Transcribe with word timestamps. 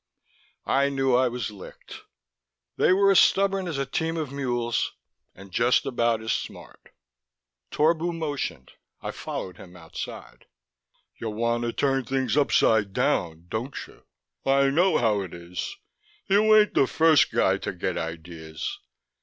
I 0.65 0.89
knew 0.89 1.13
I 1.13 1.27
was 1.27 1.51
licked. 1.51 2.05
They 2.75 2.91
were 2.91 3.11
as 3.11 3.19
stubborn 3.19 3.67
as 3.67 3.77
a 3.77 3.85
team 3.85 4.17
of 4.17 4.31
mules 4.31 4.93
and 5.35 5.51
just 5.51 5.85
about 5.85 6.23
as 6.23 6.33
smart. 6.33 6.89
Torbu 7.69 8.11
motioned; 8.11 8.71
I 9.03 9.11
followed 9.11 9.57
him 9.57 9.75
outside. 9.75 10.47
"You 11.17 11.29
wanna 11.29 11.71
turn 11.71 12.03
things 12.03 12.35
upside 12.35 12.93
down, 12.93 13.45
don't 13.47 13.75
you? 13.85 14.03
I 14.43 14.71
know 14.71 14.97
how 14.97 15.21
it 15.21 15.35
is; 15.35 15.75
you 16.25 16.55
ain't 16.55 16.73
the 16.73 16.87
first 16.87 17.29
guy 17.31 17.59
to 17.59 17.71
get 17.71 17.95
ideas. 17.95 18.79